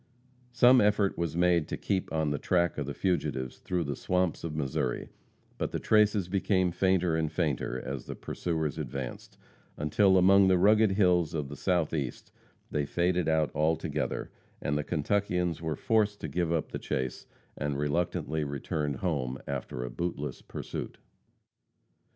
Some 0.51 0.81
effort 0.81 1.15
was 1.15 1.37
made 1.37 1.67
to 1.67 1.77
keep 1.77 2.11
on 2.11 2.31
the 2.31 2.39
track 2.39 2.79
of 2.79 2.87
the 2.87 2.93
fugitives 2.95 3.59
through 3.59 3.83
the 3.83 3.95
swamps 3.95 4.43
of 4.43 4.55
Missouri, 4.55 5.09
but 5.59 5.69
the 5.69 5.77
traces 5.77 6.27
became 6.27 6.71
fainter 6.71 7.15
and 7.15 7.31
fainter 7.31 7.79
as 7.79 8.05
the 8.07 8.15
pursuers 8.15 8.79
advanced, 8.79 9.37
until 9.77 10.17
among 10.17 10.47
the 10.47 10.57
rugged 10.57 10.93
hills 10.93 11.35
of 11.35 11.49
the 11.49 11.55
Southeast 11.55 12.31
they 12.71 12.83
faded 12.87 13.29
out 13.29 13.51
altogether, 13.53 14.31
and 14.59 14.75
the 14.75 14.83
Kentuckians 14.83 15.61
were 15.61 15.75
forced 15.75 16.19
to 16.21 16.27
give 16.27 16.51
up 16.51 16.71
the 16.71 16.79
chase 16.79 17.27
and 17.55 17.77
reluctantly 17.77 18.43
returned 18.43 18.95
home 18.95 19.37
after 19.47 19.83
a 19.83 19.91
bootless 19.91 20.41
pursuit. 20.41 20.97